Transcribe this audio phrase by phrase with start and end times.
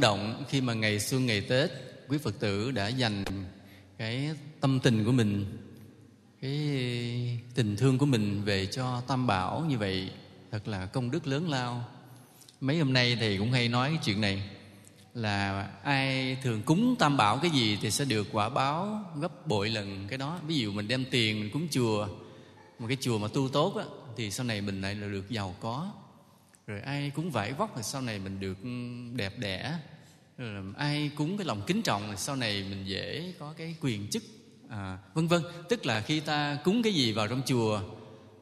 [0.00, 1.70] cảm động khi mà ngày xuân ngày tết
[2.08, 3.24] quý phật tử đã dành
[3.98, 4.30] cái
[4.60, 5.58] tâm tình của mình
[6.40, 6.58] cái
[7.54, 10.10] tình thương của mình về cho tam bảo như vậy
[10.50, 11.88] thật là công đức lớn lao.
[12.60, 14.50] Mấy hôm nay thầy cũng hay nói cái chuyện này
[15.14, 19.68] là ai thường cúng tam bảo cái gì thì sẽ được quả báo gấp bội
[19.68, 20.38] lần cái đó.
[20.46, 22.08] Ví dụ mình đem tiền mình cúng chùa
[22.78, 23.84] một cái chùa mà tu tốt á,
[24.16, 25.92] thì sau này mình lại là được giàu có
[26.70, 28.68] rồi ai cúng vải vóc thì sau này mình được ừ,
[29.16, 29.78] đẹp đẽ.
[30.38, 34.08] Rồi ai cúng cái lòng kính trọng thì sau này mình dễ có cái quyền
[34.08, 34.22] chức
[34.68, 35.42] à, vân vân.
[35.68, 37.82] Tức là khi ta cúng cái gì vào trong chùa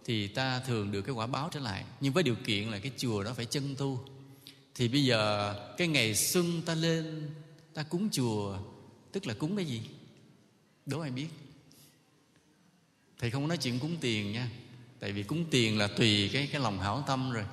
[0.04, 1.84] thì ta thường được cái quả báo trở lại.
[2.00, 4.04] Nhưng với điều kiện là cái chùa đó phải chân tu.
[4.74, 7.30] Thì bây giờ cái ngày xuân ta lên
[7.74, 8.58] ta cúng chùa
[9.12, 9.82] tức là cúng cái gì?
[10.86, 11.28] Đố ai biết?
[13.18, 14.50] Thầy không nói chuyện cúng tiền nha.
[15.00, 17.44] Tại vì cúng tiền là tùy cái cái lòng hảo tâm rồi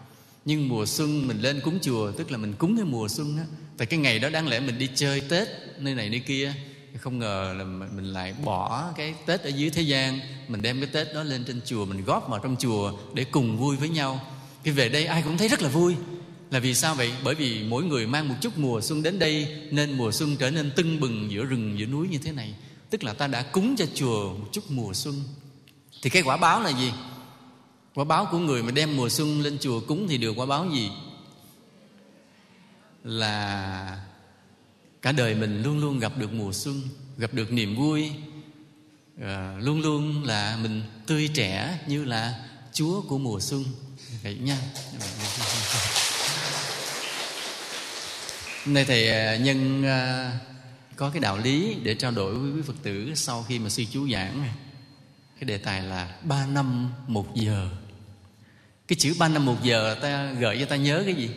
[0.45, 3.45] nhưng mùa xuân mình lên cúng chùa, tức là mình cúng cái mùa xuân á.
[3.77, 5.48] Tại cái ngày đó đáng lẽ mình đi chơi tết
[5.80, 6.54] nơi này nơi kia.
[6.99, 10.20] Không ngờ là mình lại bỏ cái tết ở dưới thế gian.
[10.48, 13.57] Mình đem cái tết đó lên trên chùa, mình góp vào trong chùa để cùng
[13.57, 14.21] vui với nhau.
[14.63, 15.96] Khi về đây ai cũng thấy rất là vui.
[16.52, 17.12] Là vì sao vậy?
[17.24, 20.52] Bởi vì mỗi người mang một chút mùa xuân đến đây, nên mùa xuân trở
[20.52, 22.55] nên tưng bừng giữa rừng, giữa núi như thế này.
[22.90, 25.24] Tức là ta đã cúng cho chùa một chút mùa xuân.
[26.02, 26.91] Thì cái quả báo là gì?
[27.96, 30.70] Quả báo của người mà đem mùa xuân lên chùa cúng thì được quả báo
[30.74, 30.91] gì?
[33.04, 33.99] Là
[35.02, 36.82] cả đời mình luôn luôn gặp được mùa xuân
[37.18, 38.12] gặp được niềm vui.
[39.21, 43.63] À, luôn luôn là mình tươi trẻ như là chúa của mùa xuân.
[44.24, 44.57] Vậy nha.
[48.65, 50.32] Nay thầy ờ, nhân à,
[50.96, 53.84] có cái đạo lý để trao đổi với quý Phật tử sau khi mà sư
[53.91, 54.49] chú giảng.
[55.40, 57.70] Cái đề tài là ba năm một giờ
[58.88, 61.30] cái chữ ba năm một giờ ta gợi cho ta nhớ cái gì?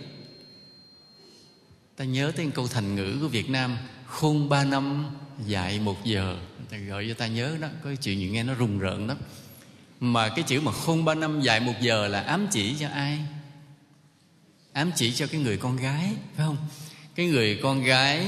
[1.96, 5.06] Ta nhớ tới câu thành ngữ của Việt Nam khôn ba năm
[5.46, 6.38] dạy một giờ.
[6.70, 9.16] Ta gợi cho ta nhớ đó có cái chuyện gì nghe nó rùng rợn lắm.
[10.00, 13.18] Mà cái chữ mà khôn ba năm dạy một giờ là ám chỉ cho ai?
[14.72, 16.56] Ám chỉ cho cái người con gái phải không?
[17.14, 18.26] Cái người con gái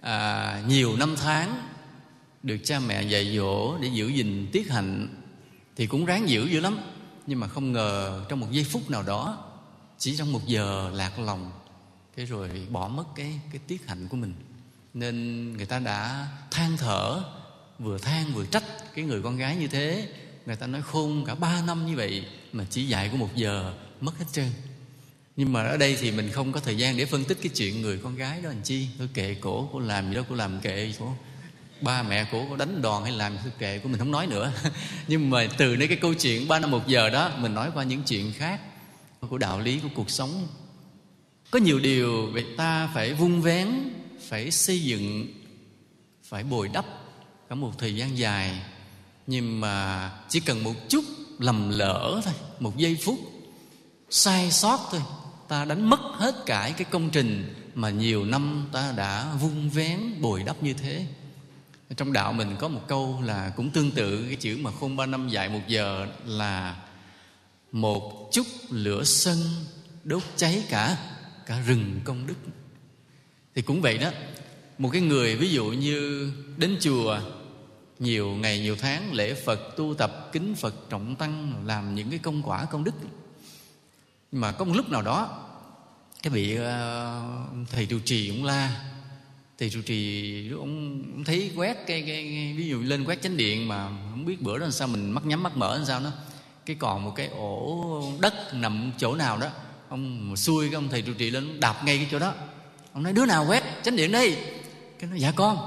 [0.00, 1.62] à, nhiều năm tháng
[2.42, 5.08] được cha mẹ dạy dỗ để giữ gìn tiết hạnh
[5.76, 6.78] thì cũng ráng giữ dữ lắm
[7.26, 9.44] nhưng mà không ngờ trong một giây phút nào đó,
[9.98, 11.50] chỉ trong một giờ lạc lòng,
[12.16, 14.34] cái rồi bỏ mất cái cái tiết hạnh của mình.
[14.94, 17.22] Nên người ta đã than thở,
[17.78, 20.08] vừa than vừa trách cái người con gái như thế.
[20.46, 23.74] Người ta nói khôn cả ba năm như vậy mà chỉ dạy của một giờ,
[24.00, 24.50] mất hết trơn.
[25.36, 27.82] Nhưng mà ở đây thì mình không có thời gian để phân tích cái chuyện
[27.82, 28.88] người con gái đó làm chi.
[28.98, 31.12] Tôi kệ cổ, cô làm gì đó cô làm kệ cổ
[31.82, 34.52] ba mẹ của có đánh đòn hay làm kệ của mình không nói nữa.
[35.08, 37.84] Nhưng mà từ nơi cái câu chuyện ba năm một giờ đó, mình nói qua
[37.84, 38.60] những chuyện khác
[39.20, 40.46] của đạo lý của cuộc sống.
[41.50, 43.68] Có nhiều điều về ta phải vung vén,
[44.28, 45.26] phải xây dựng,
[46.24, 46.84] phải bồi đắp
[47.48, 48.62] cả một thời gian dài.
[49.26, 51.04] Nhưng mà chỉ cần một chút
[51.38, 53.18] lầm lỡ thôi, một giây phút
[54.10, 55.00] sai sót thôi,
[55.48, 60.00] ta đánh mất hết cả cái công trình mà nhiều năm ta đã vung vén,
[60.20, 61.06] bồi đắp như thế
[61.96, 65.06] trong đạo mình có một câu là cũng tương tự cái chữ mà khôn ba
[65.06, 66.76] năm dạy một giờ là
[67.72, 69.38] một chút lửa sân
[70.04, 70.96] đốt cháy cả
[71.46, 72.34] cả rừng công đức.
[73.54, 74.10] Thì cũng vậy đó
[74.78, 77.20] một cái người ví dụ như đến chùa
[77.98, 82.18] nhiều ngày nhiều tháng lễ phật tu tập kính phật trọng tăng làm những cái
[82.18, 82.94] công quả công đức.
[84.32, 85.48] Mà có một lúc nào đó
[86.22, 87.22] cái bị uh, ờ,
[87.70, 88.91] thầy trụ trì cũng la
[89.62, 93.36] thầy trụ trì ông, ông thấy quét cái, cái, cái ví dụ lên quét chánh
[93.36, 96.00] điện mà không biết bữa đó làm sao mình mắt nhắm mắt mở làm sao
[96.00, 96.10] nó
[96.66, 99.48] cái còn một cái ổ đất nằm chỗ nào đó
[99.88, 102.34] ông xui cái ông thầy trụ trì lên đạp ngay cái chỗ đó.
[102.92, 104.34] Ông nói đứa nào quét chánh điện đi
[104.98, 105.58] cái nó dạ con.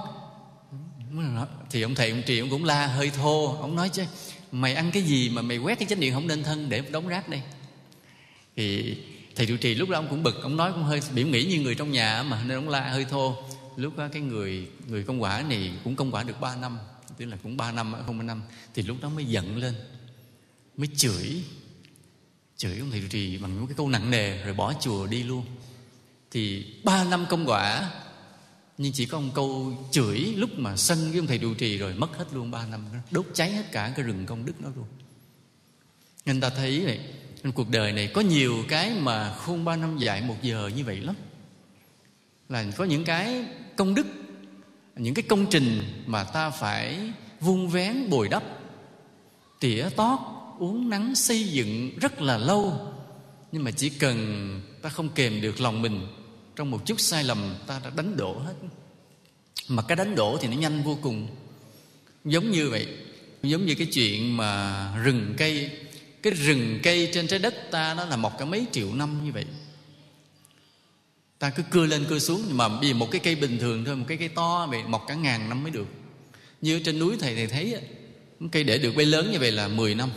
[1.69, 4.03] Thì ông thầy ông trì ông cũng la hơi thô ông nói chứ
[4.51, 7.07] mày ăn cái gì mà mày quét cái chánh điện không nên thân để đóng
[7.07, 7.41] rác đây?
[8.55, 8.97] Thì
[9.35, 11.59] thầy trụ trì lúc đó ông cũng bực ông nói cũng hơi biểu nghĩ như
[11.59, 13.35] người trong nhà mà nên ông la hơi thô
[13.75, 16.77] lúc đó cái người người công quả này cũng công quả được 3 năm,
[17.17, 18.41] tức là cũng 3 năm, không ba năm.
[18.73, 19.75] Thì lúc đó mới giận lên,
[20.77, 21.43] mới chửi.
[22.57, 25.23] Chửi ông thầy trụ trì bằng những cái câu nặng nề, rồi bỏ chùa đi
[25.23, 25.45] luôn.
[26.31, 27.91] Thì ba năm công quả,
[28.77, 31.93] nhưng chỉ có một câu chửi lúc mà sân với ông thầy trụ trì rồi
[31.93, 32.99] mất hết luôn ba năm đó.
[33.11, 34.85] đốt cháy hết cả cái rừng công đức đó luôn.
[36.25, 36.99] Nên ta thấy này,
[37.43, 40.83] trong cuộc đời này có nhiều cái mà khôn ba năm dạy một giờ như
[40.83, 41.15] vậy lắm.
[42.49, 43.45] Là có những cái
[43.77, 44.07] công đức,
[44.95, 48.43] những cái công trình mà ta phải vun vén, bồi đắp.
[49.59, 50.19] Tỉa tót,
[50.59, 52.93] uống nắng, xây dựng rất là lâu.
[53.51, 56.07] Nhưng mà chỉ cần ta không kềm được lòng mình,
[56.55, 58.53] trong một chút sai lầm ta đã đánh đổ hết.
[59.67, 61.27] Mà cái đánh đổ thì nó nhanh vô cùng.
[62.25, 62.87] Giống như vậy,
[63.43, 65.71] giống như cái chuyện mà rừng cây.
[66.21, 69.31] Cái rừng cây trên trái đất ta nó là mọc cả mấy triệu năm như
[69.31, 69.45] vậy
[71.45, 73.95] ta cứ cưa lên cưa xuống nhưng mà vì một cái cây bình thường thôi,
[73.95, 75.87] một cái cây to vậy mọc cả ngàn năm mới được.
[76.61, 77.75] Như ở trên núi thầy thầy thấy
[78.51, 80.09] cây để được bay lớn như vậy là 10 năm.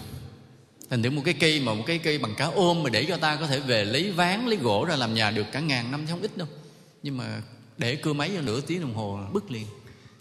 [0.91, 3.17] Thành thử một cái cây mà một cái cây bằng cá ôm mà để cho
[3.17, 6.07] ta có thể về lấy ván, lấy gỗ ra làm nhà được cả ngàn năm
[6.07, 6.49] chứ không ít đâu.
[7.03, 7.43] Nhưng mà
[7.79, 9.67] để cưa máy cho nửa tiếng đồng hồ bứt liền.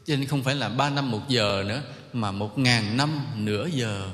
[0.05, 1.81] Cho nên không phải là ba năm một giờ nữa,
[2.13, 4.09] mà một ngàn năm nửa giờ.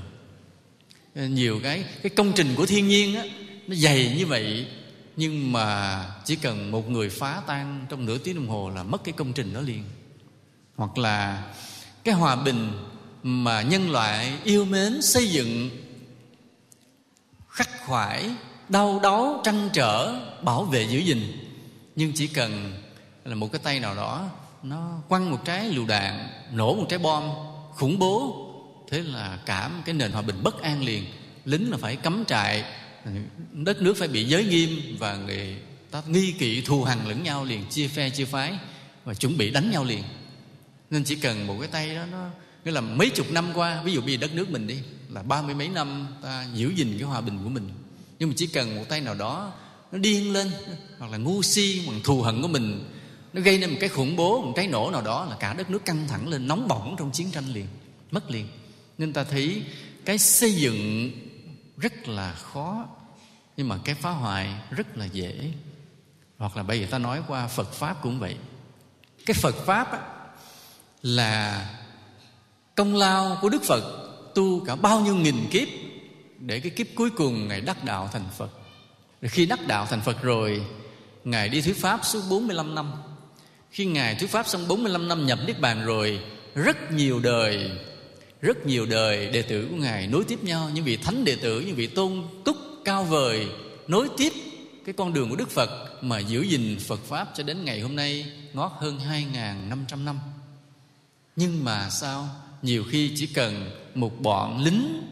[1.15, 3.23] Nhiều cái cái công trình của thiên nhiên á,
[3.67, 4.67] nó dày như vậy
[5.15, 9.03] nhưng mà chỉ cần một người phá tan trong nửa tiếng đồng hồ là mất
[9.03, 9.83] cái công trình đó liền.
[10.75, 11.43] Hoặc là
[12.03, 12.71] cái hòa bình
[13.23, 15.69] mà nhân loại yêu mến xây dựng,
[17.49, 18.29] khắc khoải,
[18.69, 21.19] đau đớn trăn trở, bảo vệ giữ gìn.
[21.95, 22.73] Nhưng chỉ cần
[23.25, 24.29] là một cái tay nào đó,
[24.63, 27.23] nó quăng một trái lựu đạn, nổ một trái bom,
[27.75, 28.39] khủng bố,
[28.89, 31.05] thế là cả cái nền hòa bình bất an liền.
[31.45, 32.65] Lính là phải cấm trại
[33.53, 35.55] đất nước phải bị giới nghiêm và người
[35.91, 38.53] ta nghi kỵ thù hằn lẫn nhau liền, chia phe, chia phái
[39.05, 40.03] và chuẩn bị đánh nhau liền.
[40.89, 42.29] Nên chỉ cần một cái tay đó, nó
[42.65, 44.77] nghĩa là mấy chục năm qua, ví dụ như đất nước mình đi,
[45.09, 47.69] là ba mươi mấy năm ta giữ gìn cái hòa bình của mình.
[48.19, 49.53] Nhưng mà chỉ cần một tay nào đó,
[49.91, 50.51] nó điên lên,
[50.99, 52.89] hoặc là ngu si bằng thù hận của mình,
[53.33, 55.69] nó gây nên một cái khủng bố, một cái nổ nào đó là cả đất
[55.69, 57.65] nước căng thẳng lên, nóng bỏng trong chiến tranh liền,
[58.11, 58.47] mất liền.
[58.97, 59.61] Nên ta thấy
[60.05, 61.11] cái xây dựng
[61.83, 62.85] rất là khó
[63.57, 65.51] nhưng mà cái phá hoại rất là dễ.
[66.37, 68.37] Hoặc là bây giờ ta nói qua phật pháp cũng vậy.
[69.25, 69.99] Cái phật pháp á,
[71.01, 71.69] là
[72.75, 73.83] công lao của đức phật
[74.35, 75.67] tu cả bao nhiêu nghìn kiếp
[76.39, 78.49] để cái kiếp cuối cùng ngài đắc đạo thành phật.
[79.21, 80.65] Rồi khi đắc đạo thành phật rồi
[81.23, 82.91] ngài đi thuyết pháp suốt 45 năm.
[83.71, 86.19] Khi ngài thuyết pháp xong 45 năm nhập niết bàn rồi
[86.55, 87.71] rất nhiều đời
[88.43, 91.59] rất nhiều đời đệ tử của ngài nối tiếp nhau những vị thánh đệ tử
[91.59, 93.47] những vị tôn túc cao vời
[93.87, 94.33] nối tiếp
[94.85, 95.69] cái con đường của Đức Phật
[96.01, 100.19] mà giữ gìn Phật Pháp cho đến ngày hôm nay ngót hơn 2.500 năm.
[101.35, 102.29] Nhưng mà sao?
[102.61, 105.03] Nhiều khi chỉ cần một bọn lính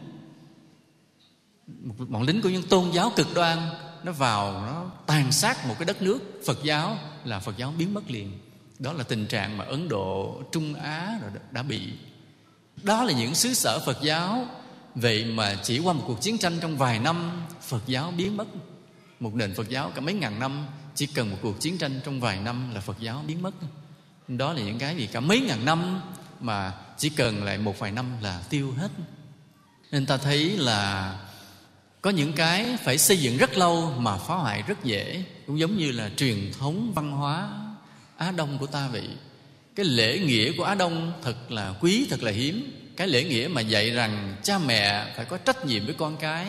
[1.66, 3.58] một bọn lính của những tôn giáo cực đoan
[4.04, 7.94] nó vào nó tàn sát một cái đất nước Phật giáo là Phật giáo biến
[7.94, 8.32] mất liền.
[8.78, 11.20] Đó là tình trạng mà Ấn Độ, Trung Á
[11.50, 11.80] đã bị.
[12.76, 14.46] Đó là những xứ sở Phật giáo.
[14.94, 18.44] Vậy mà chỉ qua một cuộc chiến tranh trong vài năm, Phật giáo biến mất.
[19.20, 22.20] Một nền Phật giáo cả mấy ngàn năm, Chỉ cần một cuộc chiến tranh trong
[22.20, 23.54] vài năm là Phật giáo biến mất.
[24.28, 26.00] Đó là những cái gì cả mấy ngàn năm
[26.40, 28.88] Mà chỉ cần lại một vài năm là tiêu hết.
[29.90, 31.14] Nên ta thấy là
[32.00, 35.76] Có những cái phải xây dựng rất lâu Mà phá hoại rất dễ, Cũng giống
[35.76, 37.48] như là truyền thống văn hóa
[38.16, 39.08] Á Đông của ta vậy.
[39.74, 42.72] Cái lễ nghĩa của Á Đông thật là quý, thật là hiếm.
[42.96, 46.46] Cái lễ nghĩa mà dạy rằng cha mẹ phải có trách nhiệm với con cái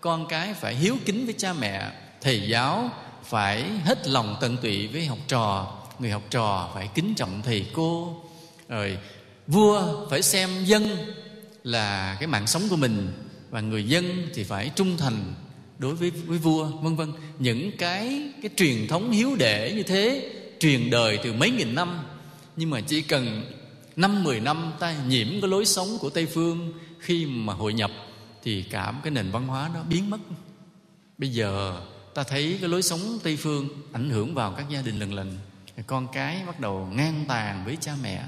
[0.00, 1.90] con cái phải hiếu kính với cha mẹ
[2.20, 2.90] thầy giáo
[3.24, 7.66] phải hết lòng tận tụy với học trò người học trò phải kính trọng thầy
[7.72, 8.22] cô.
[8.68, 8.98] Rồi
[9.46, 10.96] vua phải xem dân
[11.64, 13.12] là cái mạng sống của mình
[13.50, 15.34] và người dân thì phải trung thành
[15.78, 17.12] đối với với vua vân vân.
[17.38, 20.30] Những cái cái truyền thống hiếu đệ như thế
[20.60, 21.98] truyền đời từ mấy nghìn năm
[22.56, 23.52] nhưng mà chỉ cần
[23.96, 27.90] năm mười năm ta nhiễm cái lối sống của Tây phương khi mà hội nhập
[28.42, 30.18] thì cả cái nền văn hóa nó biến mất.
[31.18, 31.80] Bây giờ
[32.14, 35.38] ta thấy cái lối sống Tây phương ảnh hưởng vào các gia đình lần lần.
[35.86, 38.24] Con cái bắt đầu ngang tàn với cha mẹ,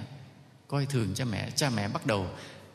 [0.68, 1.50] coi thường cha mẹ.
[1.56, 2.26] Cha mẹ bắt đầu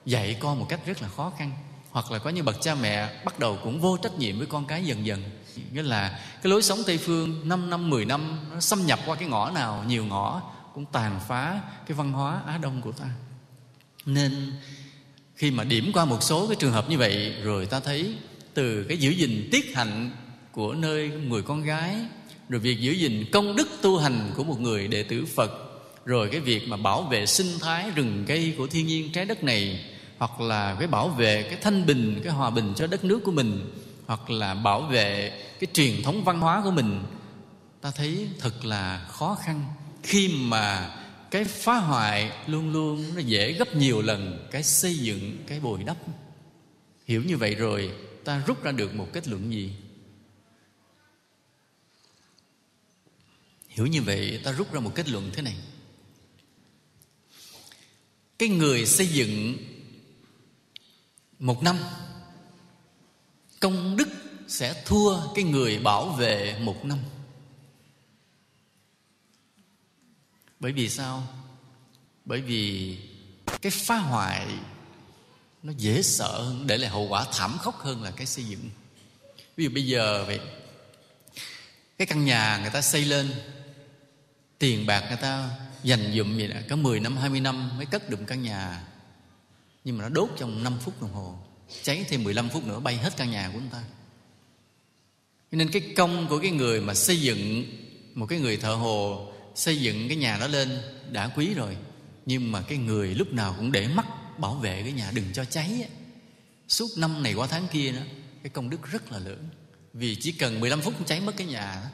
[0.05, 1.51] dạy con một cách rất là khó khăn.
[1.91, 4.65] Hoặc là có những bậc cha mẹ bắt đầu cũng vô trách nhiệm với con
[4.65, 5.23] cái dần dần.
[5.73, 9.15] Nghĩa là cái lối sống Tây phương 5 năm, 10 năm nó xâm nhập qua
[9.15, 10.41] cái ngõ nào, nhiều ngõ
[10.79, 13.05] cũng tàn phá cái văn hóa Á Đông của ta.
[14.05, 14.53] Nên
[15.35, 18.15] khi mà điểm qua một số cái trường hợp như vậy, rồi ta thấy
[18.53, 20.11] từ cái giữ gìn tiết hạnh
[20.51, 21.95] của nơi người con gái,
[22.49, 25.51] rồi việc giữ gìn công đức tu hành của một người đệ tử Phật,
[26.05, 29.43] rồi cái việc mà bảo vệ sinh thái rừng cây của thiên nhiên trái đất
[29.43, 29.85] này,
[30.17, 33.31] hoặc là cái bảo vệ cái thanh bình, cái hòa bình cho đất nước của
[33.31, 33.71] mình,
[34.07, 37.03] hoặc là bảo vệ cái truyền thống văn hóa của mình,
[37.81, 39.65] ta thấy thật là khó khăn
[40.03, 40.95] khi mà
[41.31, 45.83] cái phá hoại luôn luôn nó dễ gấp nhiều lần cái xây dựng cái bồi
[45.83, 45.97] đắp.
[47.05, 47.91] Hiểu như vậy rồi,
[48.23, 49.73] ta rút ra được một kết luận gì?
[53.67, 55.55] Hiểu như vậy, ta rút ra một kết luận thế này.
[58.37, 59.57] Cái người xây dựng
[61.39, 61.77] một năm,
[63.59, 64.07] công đức
[64.47, 66.97] sẽ thua cái người bảo vệ một năm.
[70.59, 71.27] Bởi vì sao?
[72.25, 72.97] Bởi vì
[73.61, 74.47] cái phá hoại
[75.63, 78.69] nó dễ sợ hơn để lại hậu quả thảm khốc hơn là cái xây dựng.
[79.55, 80.39] Ví dụ bây giờ vậy
[81.97, 83.33] cái căn nhà người ta xây lên
[84.59, 85.49] tiền bạc người ta
[85.83, 88.87] dành dụm vậy đó, có 10 năm 20 năm mới cất được căn nhà.
[89.83, 91.39] Nhưng mà nó đốt trong 5 phút đồng hồ
[91.83, 93.83] cháy thêm 15 phút nữa bay hết căn nhà của người ta.
[95.51, 97.63] Nên cái công của cái người mà xây dựng
[98.13, 101.77] một cái người thợ hồ xây dựng cái nhà đó lên đã quý rồi
[102.25, 104.05] nhưng mà cái người lúc nào cũng để mắt
[104.39, 105.89] bảo vệ cái nhà đừng cho cháy
[106.67, 108.01] suốt năm này qua tháng kia đó
[108.43, 109.49] cái công đức rất là lớn.
[109.93, 111.89] Vì chỉ cần 15 phút cháy mất cái nhà đó,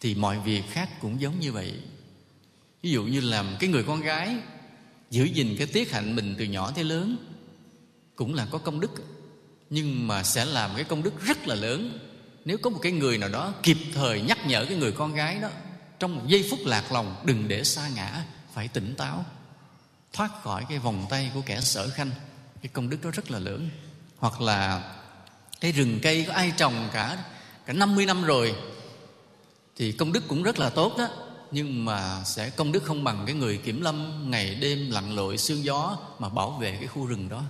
[0.00, 1.72] thì mọi việc khác cũng giống như vậy.
[2.82, 4.36] Ví dụ như làm cái người con gái
[5.10, 7.16] giữ gìn cái tiết hạnh mình từ nhỏ tới lớn
[8.16, 8.90] cũng là có công đức
[9.70, 11.98] nhưng mà sẽ làm cái công đức rất là lớn.
[12.44, 15.38] Nếu có một cái người nào đó kịp thời nhắc nhở cái người con gái
[15.38, 15.50] đó
[16.02, 19.24] trong một giây phút lạc lòng, đừng để xa ngã, phải tỉnh táo.
[20.12, 22.10] Thoát khỏi cái vòng tay của kẻ sở khanh,
[22.62, 23.68] cái công đức đó rất là lớn.
[24.18, 24.92] Hoặc là
[25.60, 27.24] cái rừng cây có ai trồng cả
[27.66, 28.54] cả 50 năm rồi,
[29.76, 31.08] thì công đức cũng rất là tốt đó.
[31.50, 35.38] Nhưng mà sẽ công đức không bằng cái người kiểm lâm ngày đêm lặn lội
[35.38, 37.42] sương gió mà bảo vệ cái khu rừng đó.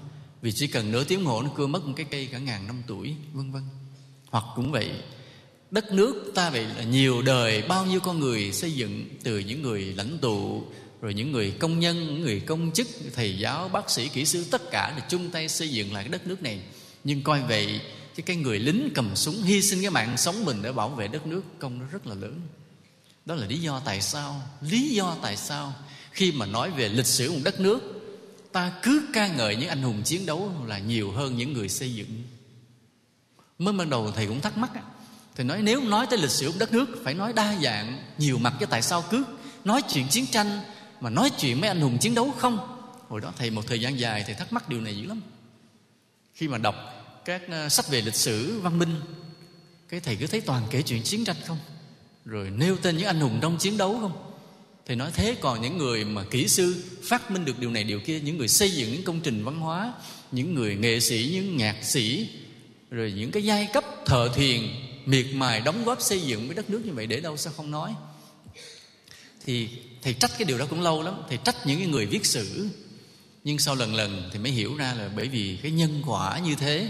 [0.42, 2.82] Vì chỉ cần nửa tiếng hồ nó cưa mất một cái cây cả ngàn năm
[2.86, 3.62] tuổi, vân vân.
[4.30, 4.90] Hoặc cũng vậy
[5.72, 9.62] đất nước ta vậy là nhiều đời, bao nhiêu con người xây dựng từ những
[9.62, 10.64] người lãnh tụ,
[11.00, 14.44] rồi những người công nhân, những người công chức, thầy giáo, bác sĩ, kỹ sư,
[14.50, 16.60] tất cả là chung tay xây dựng lại cái đất nước này.
[17.04, 17.80] Nhưng coi vậy
[18.16, 21.08] chứ cái người lính cầm súng hy sinh cái mạng sống mình để bảo vệ
[21.08, 22.40] đất nước, công nó rất là lớn.
[23.26, 25.74] Đó là lý do tại sao, lý do tại sao
[26.10, 27.80] khi mà nói về lịch sử một đất nước,
[28.52, 31.94] ta cứ ca ngợi những anh hùng chiến đấu là nhiều hơn những người xây
[31.94, 32.22] dựng.
[33.58, 34.70] Mới ban đầu thầy cũng thắc mắc
[35.36, 38.38] thì nói, nếu nói tới lịch sử của đất nước, phải nói đa dạng, nhiều
[38.38, 39.24] mặt, chứ tại sao cứ
[39.64, 40.60] nói chuyện chiến tranh
[41.00, 42.58] mà nói chuyện mấy anh hùng chiến đấu không?
[43.08, 45.20] Hồi đó thầy, một thời gian dài, thầy thắc mắc điều này dữ lắm.
[46.34, 46.74] Khi mà đọc
[47.24, 48.94] các ờ, sách về lịch sử, văn minh,
[49.88, 51.58] cái thầy cứ thấy toàn kể chuyện chiến tranh không?
[52.24, 54.32] Rồi nêu tên những anh hùng trong chiến đấu không?
[54.86, 58.00] Thầy nói, thế còn những người mà kỹ sư phát minh được điều này, điều
[58.00, 59.92] kia, những người xây dựng những công trình văn hóa,
[60.32, 62.28] những người nghệ sĩ, những nhạc sĩ,
[62.90, 64.60] rồi những cái giai cấp thợ thiền
[65.06, 67.70] miệt mài đóng góp xây dựng cái đất nước như vậy để đâu sao không
[67.70, 67.94] nói?
[69.44, 69.68] Thì
[70.02, 72.68] thầy trách cái điều đó cũng lâu lắm, thầy trách những cái người viết sử.
[73.44, 76.54] Nhưng sau lần lần thì mới hiểu ra là bởi vì cái nhân quả như
[76.54, 76.88] thế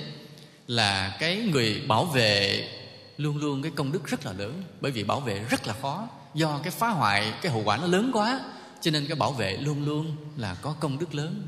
[0.66, 2.68] là cái người bảo vệ
[3.16, 4.62] luôn luôn cái công đức rất là lớn.
[4.80, 7.86] Bởi vì bảo vệ rất là khó, do cái phá hoại, cái hậu quả nó
[7.86, 8.40] lớn quá,
[8.80, 11.42] cho nên cái bảo vệ luôn luôn là có công đức lớn.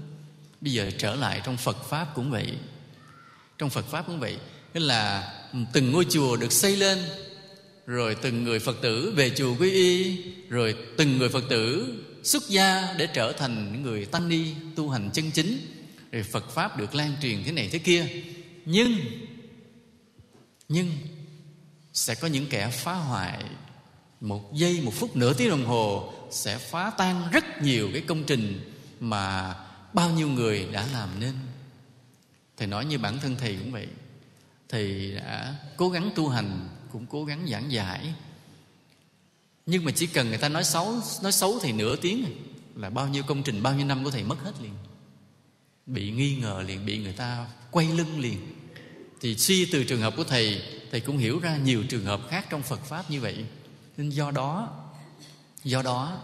[0.60, 2.58] Bây giờ trở lại trong phật pháp cũng vậy.
[3.58, 4.36] Trong phật pháp cũng vậy
[4.74, 5.32] tức là
[5.72, 6.98] từng ngôi chùa được xây lên,
[7.86, 10.16] rồi từng người phật tử về chùa quy y,
[10.48, 14.44] rồi từng người phật tử xuất gia để trở thành những người tăng ni
[14.76, 15.58] tu hành chân chính.
[16.12, 18.06] Rồi phật pháp được lan truyền thế này thế kia.
[18.64, 18.98] Nhưng
[20.68, 20.90] nhưng
[21.92, 23.44] sẽ có những kẻ phá hoại
[24.20, 28.24] một giây, một phút nửa tiếng đồng hồ, sẽ phá tan rất nhiều cái công
[28.24, 29.54] trình mà
[29.92, 31.34] bao nhiêu người đã làm nên.
[32.56, 33.86] Thầy nói như bản thân thầy cũng vậy
[34.68, 38.14] thầy đã cố gắng tu hành, cũng cố gắng giảng giải.
[39.66, 42.30] Nhưng mà chỉ cần người ta nói xấu nói xấu thì nửa tiếng à,
[42.74, 44.74] là bao nhiêu công trình, bao nhiêu năm của thầy mất hết liền.
[45.86, 48.38] Bị nghi ngờ liền, bị người ta quay lưng liền.
[49.20, 52.46] Thì suy từ trường hợp của thầy thầy cũng hiểu ra nhiều trường hợp khác
[52.50, 53.44] trong phật pháp như vậy.
[53.96, 54.68] Nên do đó
[55.64, 56.18] do đó,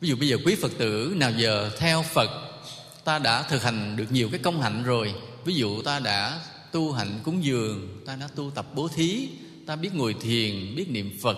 [0.00, 2.30] ví dụ bây giờ quý phật tử nào giờ theo phật,
[3.04, 5.14] ta đã thực hành được nhiều cái công hạnh rồi.
[5.44, 6.40] Ví dụ ta đã
[6.76, 9.28] tu hạnh cúng dường ta đã tu tập bố thí
[9.66, 11.36] ta biết ngồi thiền biết niệm phật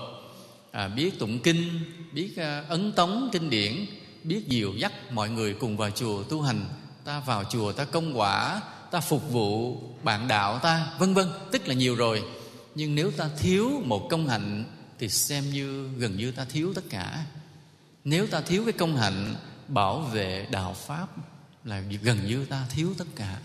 [0.71, 1.81] à, biết tụng kinh
[2.13, 3.87] biết à, ấn tống kinh điển
[4.25, 6.65] biết dìu dắt mọi người cùng vào chùa tu hành.
[7.05, 11.69] Ta vào chùa ta công quả ta phục vụ bạn đạo ta vân vân tức
[11.69, 12.25] là nhiều rồi.
[12.75, 14.65] Nhưng nếu ta thiếu một công hạnh
[14.99, 17.25] thì xem như gần như ta thiếu tất cả.
[18.05, 19.37] Nếu ta thiếu cái công hạnh
[19.69, 21.09] bảo vệ đạo pháp
[21.65, 23.39] là gần như ta thiếu tất cả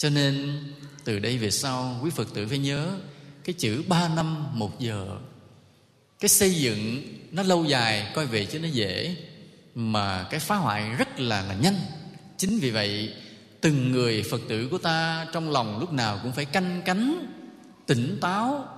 [0.00, 0.62] cho nên,
[1.04, 2.98] từ đây về sau, quý phật tử phải nhớ
[3.44, 5.18] cái chữ ba năm một giờ.
[6.20, 9.16] Cái xây dựng nó lâu dài, coi về chứ nó dễ,
[9.74, 11.76] mà cái phá hoại rất là là nhanh.
[12.36, 13.14] Chính vì vậy,
[13.60, 17.26] từng người phật tử của ta trong lòng lúc nào cũng phải canh cánh,
[17.86, 18.68] tỉnh táo,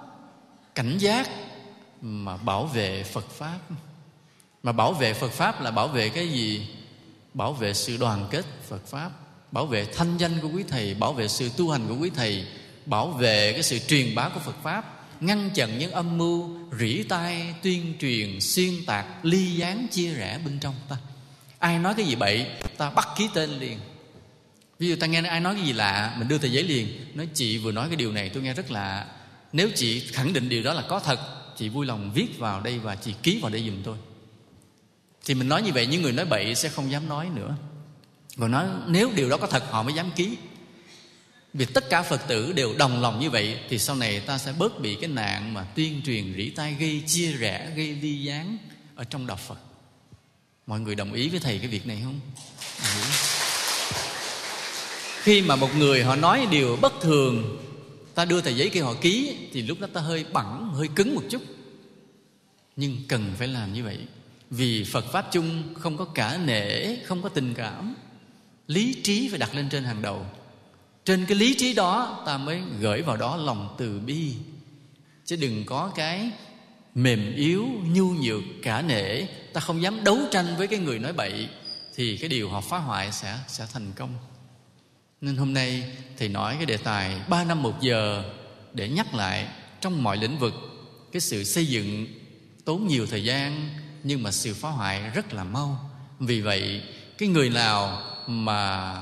[0.74, 1.30] cảnh giác
[2.00, 3.58] mà bảo vệ phật pháp.
[4.62, 6.68] Mà bảo vệ phật pháp là bảo vệ cái gì?
[7.34, 9.10] Bảo vệ sự đoàn kết phật pháp
[9.52, 12.44] bảo vệ thanh danh của quý thầy, bảo vệ sự tu hành của quý thầy,
[12.86, 17.02] bảo vệ cái sự truyền bá của phật pháp, ngăn chặn những âm mưu rỉ
[17.02, 20.96] tai, tuyên truyền, xuyên tạc, ly gián, chia rẽ bên trong ta.
[21.58, 23.78] Ai nói cái gì bậy, ta bắt ký tên liền.
[24.78, 26.88] Ví dụ ta nghe ai nói cái gì lạ, mình đưa tờ giấy liền.
[27.14, 29.06] Nói, chị vừa nói cái điều này, tôi nghe rất lạ.
[29.52, 31.18] Nếu chị khẳng định điều đó là có thật,
[31.56, 33.96] chị vui lòng viết vào đây và chị ký vào đây giùm tôi.
[35.24, 37.56] Thì mình nói như vậy, những người nói bậy sẽ không dám nói nữa
[38.36, 40.36] và nói, nếu điều đó có thật, họ mới dám ký.
[41.54, 44.52] Vì tất cả phật tử đều đồng lòng như vậy, thì sau này ta sẽ
[44.52, 48.58] bớt bị cái nạn mà tuyên truyền rỉ tai, gây chia rẽ, gây ly gián
[48.94, 49.58] ở trong đạo phật.
[50.66, 52.20] Mọi người đồng ý với thầy cái việc này không?
[55.22, 57.58] Khi mà một người họ nói điều bất thường,
[58.14, 61.14] ta đưa tờ giấy kia họ ký, thì lúc đó ta hơi bẳng hơi cứng
[61.14, 61.42] một chút.
[62.76, 63.98] Nhưng cần phải làm như vậy,
[64.50, 67.94] vì phật pháp chung không có cả nể, không có tình cảm
[68.72, 70.26] lý trí phải đặt lên trên hàng đầu.
[71.04, 74.32] Trên cái lý trí đó, ta mới gửi vào đó lòng từ bi.
[75.24, 76.30] Chứ đừng có cái
[76.94, 79.22] mềm yếu, nhu nhược, cả nể.
[79.52, 81.48] Ta không dám đấu tranh với cái người nói bậy,
[81.94, 84.14] thì cái điều họ phá hoại sẽ sẽ thành công.
[85.20, 88.24] Nên hôm nay thầy nói cái đề tài ba năm một giờ
[88.74, 89.48] để nhắc lại
[89.80, 90.54] trong mọi lĩnh vực
[91.12, 92.06] cái sự xây dựng
[92.64, 93.70] tốn nhiều thời gian,
[94.02, 95.90] nhưng mà sự phá hoại rất là mau.
[96.18, 96.82] Vì vậy
[97.18, 98.94] cái người nào mà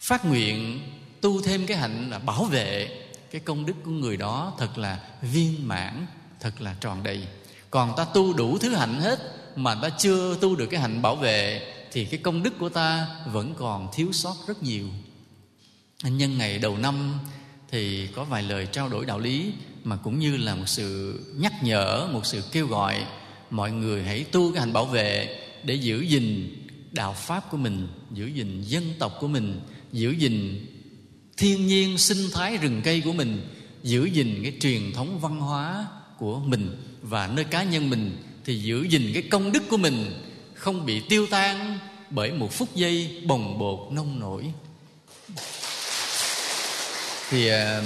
[0.00, 0.80] phát nguyện
[1.20, 5.00] tu thêm cái hạnh là bảo vệ cái công đức của người đó thật là
[5.22, 6.06] viên mãn,
[6.40, 7.26] thật là tròn đầy.
[7.70, 9.18] Còn ta tu đủ thứ hạnh hết
[9.56, 13.06] mà ta chưa tu được cái hạnh bảo vệ thì cái công đức của ta
[13.26, 14.88] vẫn còn thiếu sót rất nhiều.
[16.04, 17.18] Nhân, ngày đầu năm
[17.70, 19.52] thì có vài lời trao đổi đạo lý
[19.84, 23.06] mà cũng như là một sự nhắc nhở, một sự kêu gọi
[23.50, 26.56] mọi người hãy tu cái hành bảo vệ để giữ gìn
[26.92, 29.60] đạo pháp của mình, giữ gìn dân tộc của mình,
[29.92, 30.66] giữ gìn
[31.36, 33.48] thiên nhiên sinh thái rừng cây của mình,
[33.82, 35.86] giữ gìn cái truyền thống văn hóa
[36.18, 40.22] của mình và nơi cá nhân mình thì giữ gìn cái công đức của mình
[40.54, 41.78] không bị tiêu tan
[42.10, 44.52] bởi một phút giây bồng bột nông nổi.
[47.30, 47.82] Thì à,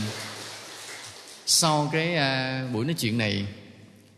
[1.46, 3.46] sau cái à, buổi nói chuyện này,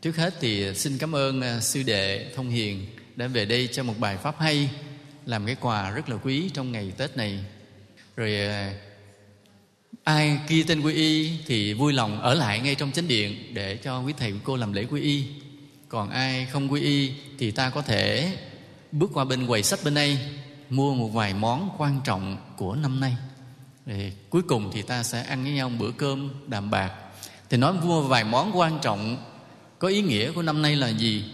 [0.02, 2.86] trước hết thì xin cảm ơn à, sư đệ thông hiền
[3.16, 4.70] đã về đây cho một bài pháp hay
[5.28, 7.38] làm cái quà rất là quý trong ngày tết này.
[8.16, 8.74] Rồi à,
[10.04, 13.76] ai ghi tên quy y thì vui lòng ở lại ngay trong chánh điện để
[13.76, 15.24] cho quý thầy, quý cô làm lễ quy y.
[15.88, 18.36] Còn ai không quy y thì ta có thể
[18.92, 20.18] bước qua bên quầy sách bên đây,
[20.70, 23.16] mua một vài món quan trọng của năm nay.
[23.86, 26.92] Rồi cuối cùng thì ta sẽ ăn với nhau một bữa cơm đàm bạc.
[27.50, 29.24] Thì nói mua vài món quan trọng
[29.78, 31.24] có ý nghĩa của năm nay là gì?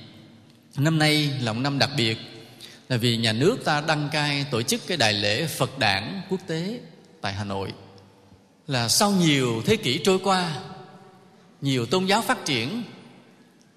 [0.77, 2.19] Năm nay là một năm đặc biệt
[2.89, 6.41] là vì nhà nước ta đăng cai tổ chức cái đại lễ phật đản quốc
[6.47, 6.81] tế
[7.21, 7.73] tại hà nội.
[8.67, 10.57] Là sau nhiều thế kỷ trôi qua,
[11.61, 12.83] nhiều tôn giáo phát triển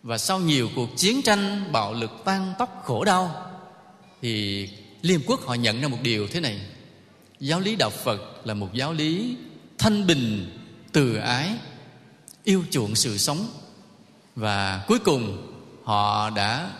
[0.03, 3.51] và sau nhiều cuộc chiến tranh bạo lực tan tóc khổ đau,
[4.21, 4.69] thì
[5.01, 6.59] liên quốc họ nhận ra một điều thế này.
[7.39, 9.35] Giáo lý đạo phật là một giáo lý
[9.77, 10.57] thanh bình,
[10.91, 11.49] từ ái,
[12.43, 13.47] yêu chuộng sự sống.
[14.35, 16.71] Và cuối cùng, họ đã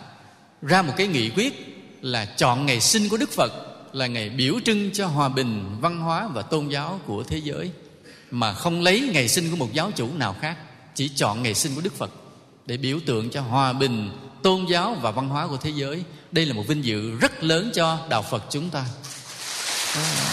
[0.62, 3.52] ra một cái nghị quyết là chọn ngày sinh của đức phật,
[3.92, 7.70] là ngày biểu trưng cho hòa bình, văn hóa và tôn giáo của thế giới,
[8.30, 10.56] mà không lấy ngày sinh của một giáo chủ nào khác,
[10.94, 12.10] chỉ chọn ngày sinh của đức phật
[12.66, 14.10] để biểu tượng cho hòa bình,
[14.42, 16.02] tôn giáo và văn hóa của thế giới.
[16.32, 18.84] Đây là một vinh dự rất lớn cho đạo phật chúng ta.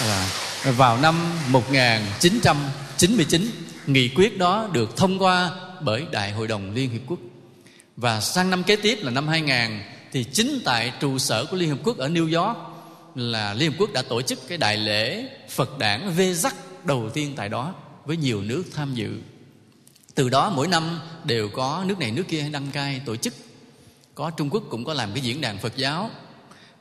[0.01, 0.29] À,
[0.71, 1.15] vào năm
[1.47, 3.51] 1999
[3.87, 5.51] nghị quyết đó được thông qua
[5.81, 7.19] bởi Đại hội đồng Liên Hiệp Quốc.
[7.97, 9.81] Và sang năm kế tiếp là năm 2000
[10.15, 12.57] thì chính tại trụ sở của Liên Hợp Quốc ở New York
[13.15, 17.09] là Liên Hợp Quốc đã tổ chức cái đại lễ Phật đản Vê Giác đầu
[17.13, 17.75] tiên tại đó
[18.05, 19.17] với nhiều nước tham dự.
[20.15, 23.33] Từ đó mỗi năm đều có nước này nước kia đăng cai tổ chức.
[24.15, 26.09] Có Trung Quốc cũng có làm cái diễn đàn Phật giáo.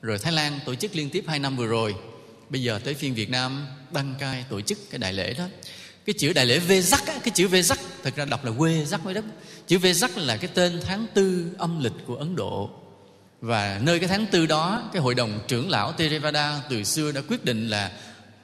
[0.02, 1.94] Rồi Thái Lan tổ chức liên tiếp hai năm vừa rồi
[2.48, 5.44] bây giờ tới phiên Việt Nam đăng cai tổ chức cái đại lễ đó
[6.04, 8.84] cái chữ đại lễ Vê Giác cái chữ Vê Giác thật ra đọc là quê
[8.84, 9.24] Giác mới đất
[9.66, 12.83] chữ Vê Giác là cái tên tháng tư âm lịch của Ấn Độ
[13.44, 17.20] và nơi cái tháng tư đó cái hội đồng trưởng lão Theravada từ xưa đã
[17.28, 17.90] quyết định là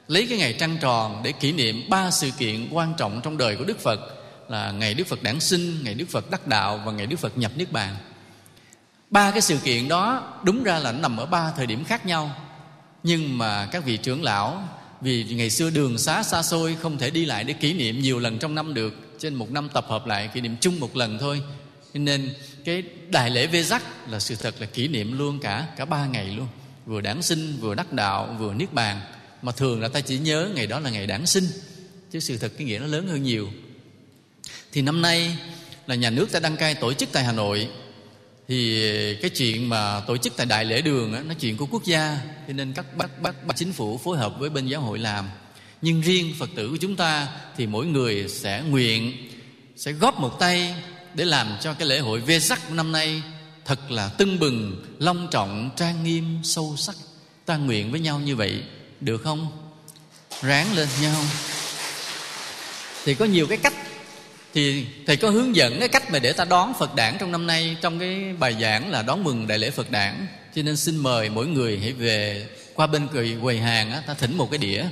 [0.07, 3.55] lấy cái ngày trăng tròn để kỷ niệm ba sự kiện quan trọng trong đời
[3.55, 3.99] của Đức Phật
[4.49, 7.37] là ngày Đức Phật đản sinh, ngày Đức Phật đắc đạo và ngày Đức Phật
[7.37, 7.95] nhập niết bàn.
[9.09, 12.05] Ba cái sự kiện đó đúng ra là nó nằm ở ba thời điểm khác
[12.05, 12.35] nhau
[13.03, 14.63] nhưng mà các vị trưởng lão
[15.01, 18.19] vì ngày xưa đường xá xa xôi không thể đi lại để kỷ niệm nhiều
[18.19, 21.17] lần trong năm được trên một năm tập hợp lại kỷ niệm chung một lần
[21.19, 21.41] thôi
[21.99, 22.33] nên
[22.65, 26.05] cái đại lễ vê giác là sự thật là kỷ niệm luôn cả cả ba
[26.05, 26.47] ngày luôn.
[26.85, 29.01] Vừa đản sinh vừa đắc đạo vừa niết bàn.
[29.41, 31.47] Mà thường là ta chỉ nhớ ngày đó là ngày đản sinh
[32.11, 33.49] chứ sự thật cái nghĩa nó lớn hơn nhiều.
[34.71, 35.37] Thì năm nay
[35.87, 37.67] là nhà nước ta đăng cai tổ chức tại hà nội.
[38.47, 38.81] Thì
[39.21, 42.17] cái chuyện mà tổ chức tại đại lễ đường á, nó chuyện của quốc gia.
[42.47, 45.29] Cho nên các bác bác bác chính phủ phối hợp với bên giáo hội làm.
[45.81, 47.27] Nhưng riêng phật tử của chúng ta
[47.57, 49.29] thì mỗi người sẽ nguyện
[49.75, 50.75] sẽ góp một tay
[51.13, 53.21] để làm cho cái lễ hội vê sắc năm nay
[53.65, 56.95] thật là tưng bừng long trọng trang nghiêm sâu sắc.
[57.45, 58.63] Ta nguyện với nhau như vậy
[59.01, 59.51] được không?
[60.41, 61.23] Ráng lên nhau
[63.05, 63.73] thì có nhiều cái cách.
[64.53, 67.47] Thì thầy có hướng dẫn cái cách mà để ta đón Phật đản trong năm
[67.47, 70.27] nay trong cái bài giảng là đón mừng đại lễ Phật đản.
[70.55, 74.13] Cho nên xin mời mỗi người hãy về qua bên cười quầy hàng á, ta
[74.13, 74.85] thỉnh một cái đĩa.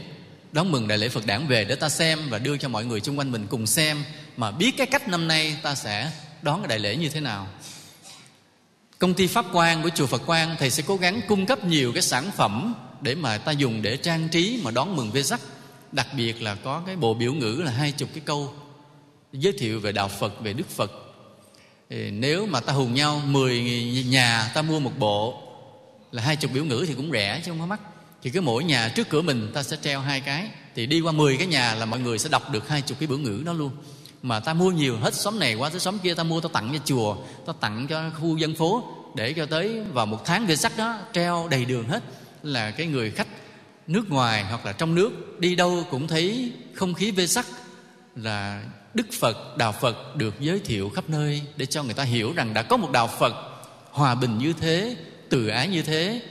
[0.51, 3.01] Đón mừng đại lễ Phật đản về để ta xem và đưa cho mọi người
[3.01, 4.03] xung quanh mình cùng xem
[4.39, 7.47] mà biết cái cách năm nay ta sẽ đón cái đại lễ như thế nào.
[8.99, 11.93] Công ty pháp quan của chùa Phật Quang, thầy sẽ cố gắng cung cấp nhiều
[11.93, 15.41] cái sản phẩm để mà ta dùng để trang trí mà đón mừng Vesak
[15.91, 18.53] đặc biệt là có cái bộ biểu ngữ là hai chục cái câu
[19.33, 20.91] giới thiệu về đạo Phật, về Đức Phật.
[21.89, 23.61] Thì nếu mà ta hùng nhau 10
[24.05, 25.41] nhà ta mua một bộ
[26.11, 27.79] là hai chục biểu ngữ thì cũng rẻ chứ không có mắc.
[28.23, 30.49] Thì cứ mỗi nhà trước cửa mình ta sẽ treo hai cái.
[30.75, 33.07] Thì đi qua 10 cái nhà là mọi người sẽ đọc được hai chục cái
[33.07, 33.71] biểu ngữ đó luôn
[34.21, 36.69] mà ta mua nhiều hết xóm này qua tới xóm kia, ta mua, ta tặng
[36.73, 38.83] cho chùa, ta tặng cho khu dân phố,
[39.15, 42.03] để cho tới vào một tháng về sắc đó, treo đầy đường hết.
[42.43, 43.27] Là cái người khách
[43.87, 47.45] nước ngoài hoặc là trong nước đi đâu cũng thấy không khí vê sắc,
[48.15, 52.33] là đức phật, đạo phật được giới thiệu khắp nơi để cho người ta hiểu
[52.33, 53.33] rằng đã có một đạo phật
[53.91, 54.95] hòa bình như thế,
[55.29, 56.21] từ ái như thế,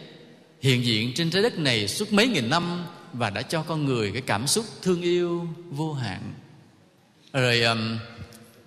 [0.61, 4.11] hiện diện trên trái đất này suốt mấy nghìn năm và đã cho con người
[4.13, 6.35] cái cảm xúc thương yêu vô hạn
[7.33, 7.99] rồi um,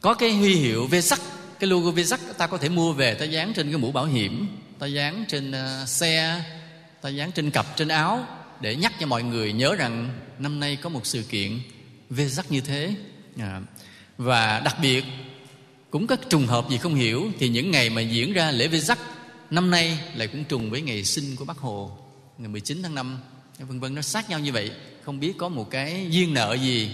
[0.02, 1.22] có cái huy hiệu vê sắc
[1.60, 4.06] cái logo vê sắc ta có thể mua về ta dán trên cái mũ bảo
[4.06, 4.48] hiểm
[4.80, 6.44] ta dán trên uh, xe
[7.02, 8.26] ta dán trên cặp trên áo
[8.62, 11.60] để nhắc cho mọi người nhớ rằng năm nay có một sự kiện
[12.10, 12.96] vê sắc như thế.
[13.40, 13.62] À,
[14.18, 15.04] và đặc biệt
[15.90, 18.80] cũng có trùng hợp gì không hiểu thì những ngày mà diễn ra lễ vê
[18.80, 19.00] sắc
[19.50, 21.98] năm nay lại cũng trùng với ngày sinh của bác hồ
[22.38, 23.20] ngày 19 tháng 5
[23.60, 24.72] vân vân nó sát nhau như vậy
[25.04, 26.92] không biết có một cái duyên nợ gì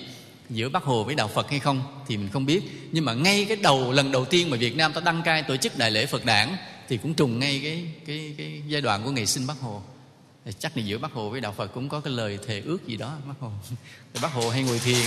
[0.50, 2.62] giữa Bác Hồ với đạo Phật hay không thì mình không biết.
[2.92, 5.58] Nhưng mà ngay cái đầu lần đầu tiên mà Việt Nam ta đăng cai tổ
[5.58, 6.58] chức đại lễ Phật đản
[6.90, 9.82] thì cũng trùng ngay cái cái cái giai đoạn của ngày sinh Bác Hồ.
[10.60, 12.98] Chắc là giữa Bác Hồ với đạo Phật cũng có cái lời thề ước gì
[12.98, 13.52] đó Bác Hồ.
[14.14, 15.06] Thì Bác Hồ hay ngồi thiền.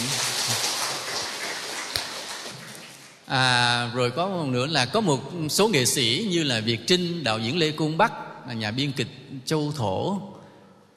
[3.26, 7.24] À, rồi có một nữa là có một số nghệ sĩ như là Việt Trinh
[7.24, 8.12] đạo diễn Lê Cung Bắc
[8.54, 9.08] nhà biên kịch
[9.44, 10.20] Châu Thổ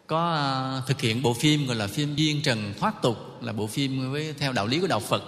[0.08, 3.68] có à, thực hiện bộ phim gọi là phim duyên trần thoát tục, là bộ
[3.68, 5.24] phim với, theo đạo lý của đạo phật.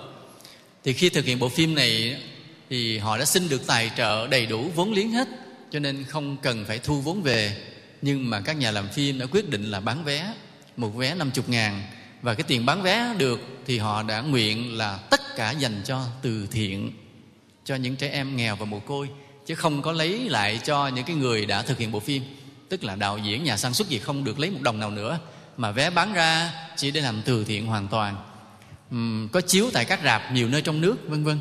[0.83, 2.21] Thì khi thực hiện bộ phim này,
[2.69, 5.27] thì họ đã xin được tài trợ đầy đủ vốn liếng hết,
[5.71, 7.57] cho nên không cần phải thu vốn về.
[8.01, 10.33] Nhưng mà các nhà làm phim đã quyết định là bán vé,
[10.77, 11.83] một vé 50 ngàn.
[12.21, 16.05] Và cái tiền bán vé được thì họ đã nguyện là tất cả dành cho
[16.21, 16.91] từ thiện,
[17.65, 19.09] cho những trẻ em nghèo và mồ côi,
[19.45, 22.23] chứ không có lấy lại cho những cái người đã thực hiện bộ phim
[22.69, 25.19] tức là đạo diễn nhà sản xuất gì không được lấy một đồng nào nữa
[25.57, 28.15] mà vé bán ra chỉ để làm từ thiện hoàn toàn.
[28.95, 31.39] Uhm, có chiếu tại các rạp nhiều nơi trong nước vân vân.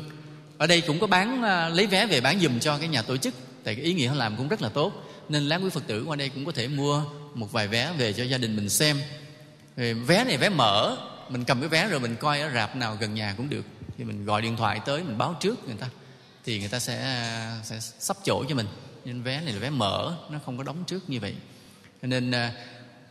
[0.57, 3.17] Ở đây cũng có bán à, lấy vé về bán dùm cho cái nhà tổ
[3.17, 3.33] chức
[3.63, 4.93] tại cái ý nghĩa họ làm cũng rất là tốt.
[5.29, 8.13] Nên láng quý phật tử qua đây cũng có thể mua một vài vé về
[8.13, 9.01] cho gia đình mình xem.
[9.75, 10.97] Vé này vé mở
[11.29, 13.65] mình cầm cái vé rồi mình coi ở rạp nào gần nhà cũng được.
[13.97, 15.87] Thì mình gọi điện thoại tới mình báo trước người ta
[16.45, 18.67] thì người ta sẽ à, sẽ sắp chỗ cho mình
[19.05, 21.33] nên vé này là vé mở nó không có đóng trước như vậy.
[22.01, 22.51] Cho nên à,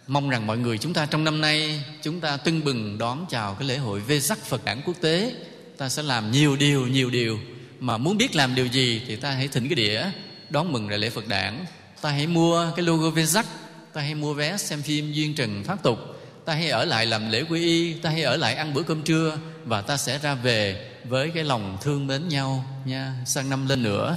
[0.07, 3.54] mong rằng mọi người chúng ta trong năm nay chúng ta tưng bừng đón chào
[3.54, 5.33] cái lễ hội vê sắc phật đản quốc tế.
[5.76, 7.38] Ta sẽ làm nhiều điều nhiều điều.
[7.80, 10.04] Mà muốn biết làm điều gì thì ta hãy thỉnh cái đĩa
[10.50, 11.64] đón mừng đại lễ phật đản.
[12.00, 13.46] Ta hãy mua cái logo vê sắc.
[13.92, 15.98] Ta hãy mua vé xem phim duyên trần pháp tục.
[16.44, 17.94] Ta hãy ở lại làm lễ quy y.
[17.94, 19.38] Ta hãy ở lại ăn bữa cơm trưa.
[19.64, 23.14] Và ta sẽ ra về với cái lòng thương mến nhau nha.
[23.26, 24.16] Sang năm lên nữa